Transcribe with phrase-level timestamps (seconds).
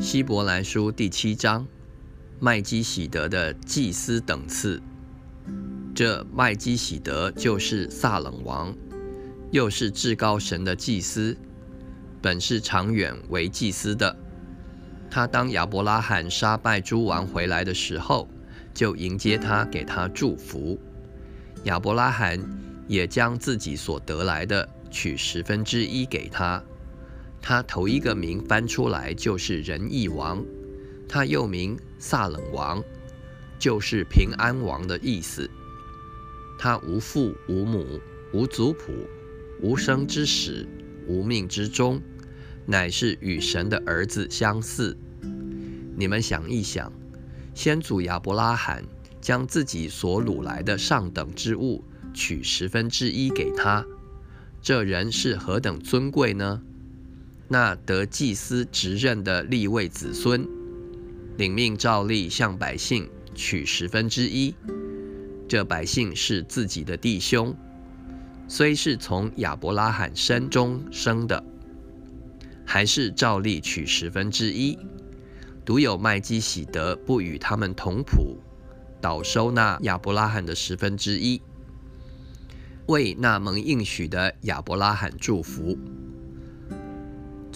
[0.00, 1.66] 希伯来书第七章，
[2.38, 4.80] 麦基喜德的祭司等次。
[5.92, 8.72] 这麦基喜德就是撒冷王，
[9.50, 11.36] 又是至高神的祭司，
[12.22, 14.16] 本是长远为祭司的。
[15.10, 18.28] 他当亚伯拉罕杀败诸王回来的时候，
[18.72, 20.78] 就迎接他，给他祝福。
[21.64, 22.38] 亚伯拉罕
[22.86, 26.62] 也将自己所得来的取十分之一给他。
[27.40, 30.44] 他头一个名翻出来就是仁义王，
[31.08, 32.82] 他又名撒冷王，
[33.58, 35.48] 就是平安王的意思。
[36.58, 38.00] 他无父无母，
[38.32, 38.92] 无族谱，
[39.62, 40.68] 无生之始，
[41.06, 42.02] 无命之终，
[42.66, 44.96] 乃是与神的儿子相似。
[45.96, 46.92] 你们想一想，
[47.54, 48.84] 先祖亚伯拉罕
[49.20, 53.84] 将自己所掳来的上等之物取十分之一给他，
[54.60, 56.60] 这人是何等尊贵呢？
[57.50, 60.46] 那得祭司职任的立位子孙，
[61.38, 64.54] 领命照例向百姓取十分之一。
[65.48, 67.56] 这百姓是自己的弟兄，
[68.46, 71.42] 虽是从亚伯拉罕身中生的，
[72.66, 74.78] 还是照例取十分之一。
[75.64, 78.36] 独有麦基喜德不与他们同谱，
[79.00, 81.40] 倒收那亚伯拉罕的十分之一，
[82.88, 85.78] 为那蒙应许的亚伯拉罕祝福。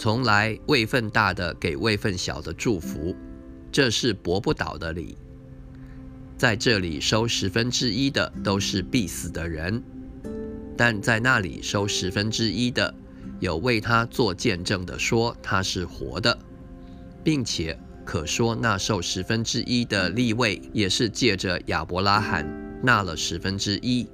[0.03, 3.15] 从来位份大的给位份小的祝福，
[3.71, 5.17] 这是驳不倒的理。
[6.35, 9.81] 在这里收十分之一的都是必死的人，
[10.75, 12.93] 但在那里收十分之一的，
[13.39, 16.37] 有为他做见证的说他是活的，
[17.23, 22.45] 并且可说那受十分之一的立位也是借着亚伯拉罕
[22.83, 24.05] 纳了十分之一，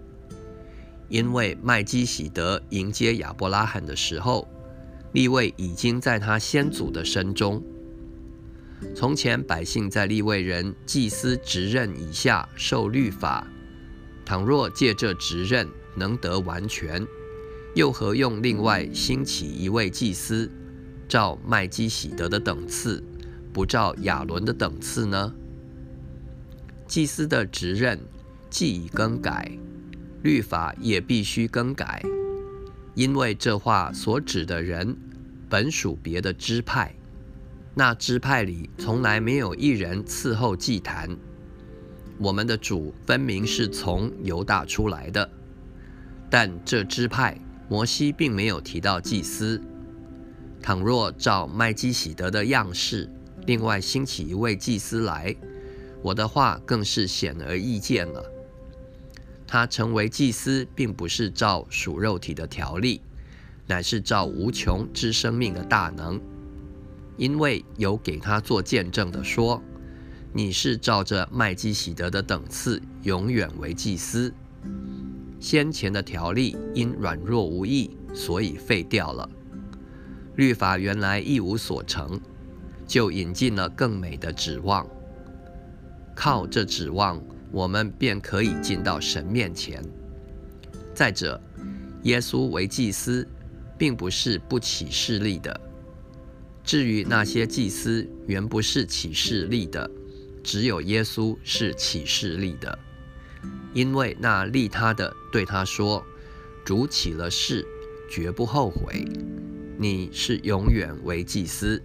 [1.07, 4.47] 因为麦基喜德迎接亚伯拉罕的时候。
[5.13, 7.63] 立位已经在他先祖的身中。
[8.95, 13.45] 从前百姓在立位人祭司职任以下受律法，
[14.25, 17.05] 倘若借这职任能得完全，
[17.75, 20.49] 又何用另外兴起一位祭司，
[21.07, 23.03] 照麦基喜德的等次，
[23.51, 25.33] 不照亚伦的等次呢？
[26.87, 27.99] 祭司的职任
[28.49, 29.51] 既已更改，
[30.23, 32.01] 律法也必须更改。
[32.99, 34.93] 因为这话所指的人，
[35.47, 36.93] 本属别的支派，
[37.73, 41.17] 那支派里从来没有一人伺候祭坛。
[42.17, 45.29] 我们的主分明是从犹大出来的，
[46.29, 47.39] 但这支派
[47.69, 49.61] 摩西并没有提到祭司。
[50.61, 53.09] 倘若照麦基喜德的样式，
[53.45, 55.33] 另外兴起一位祭司来，
[56.01, 58.21] 我的话更是显而易见了。
[59.51, 63.01] 他成为祭司，并不是照属肉体的条例，
[63.65, 66.21] 乃是照无穷之生命的大能。
[67.17, 69.59] 因为有给他做见证的说
[70.31, 74.31] ：“你是照着麦基喜德的等次，永远为祭司。”
[75.41, 79.27] 先前的条例因软弱无益，所以废掉了。
[80.35, 82.21] 律法原来一无所成，
[82.85, 84.85] 就引进了更美的指望。
[86.15, 87.19] 靠这指望。
[87.51, 89.83] 我们便可以进到神面前。
[90.93, 91.41] 再者，
[92.03, 93.27] 耶稣为祭司，
[93.77, 95.59] 并不是不起势力的。
[96.63, 99.89] 至于那些祭司，原不是起势力的，
[100.43, 102.77] 只有耶稣是起势力的。
[103.73, 106.03] 因为那立他的对他说
[106.65, 107.65] ：“主起了誓，
[108.09, 109.05] 绝不后悔。
[109.77, 111.81] 你是永远为祭司。”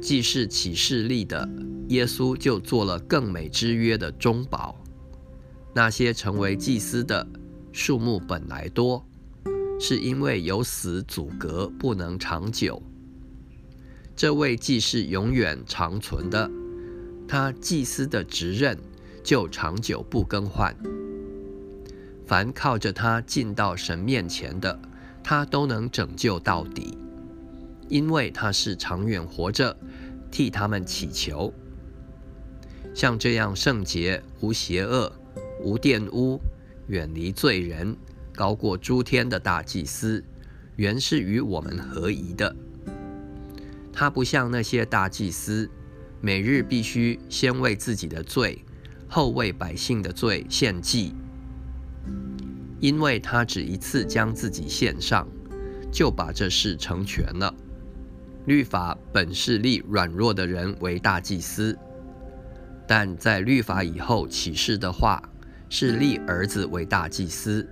[0.00, 1.48] 既是起势力的。
[1.88, 4.76] 耶稣就做了更美之约的中保。
[5.74, 7.26] 那些成为祭司的
[7.72, 9.04] 数目本来多，
[9.78, 12.82] 是因为有死阻隔，不能长久。
[14.16, 16.50] 这位既是永远长存的，
[17.28, 18.76] 他祭司的职任
[19.22, 20.74] 就长久不更换。
[22.26, 24.78] 凡靠着他进到神面前的，
[25.22, 26.98] 他都能拯救到底，
[27.88, 29.76] 因为他是长远活着，
[30.30, 31.54] 替他们祈求。
[32.98, 35.12] 像这样圣洁、无邪恶、
[35.62, 36.40] 无玷污、
[36.88, 37.96] 远离罪人、
[38.34, 40.24] 高过诸天的大祭司，
[40.74, 42.56] 原是与我们合宜的。
[43.92, 45.70] 他不像那些大祭司，
[46.20, 48.64] 每日必须先为自己的罪，
[49.06, 51.14] 后为百姓的罪献祭，
[52.80, 55.28] 因为他只一次将自己献上，
[55.92, 57.54] 就把这事成全了。
[58.46, 61.78] 律法本是立软弱的人为大祭司。
[62.88, 65.22] 但在律法以后启示的话，
[65.68, 67.68] 是立儿子为大祭司，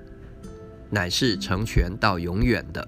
[0.90, 2.86] 乃是成全到永远的。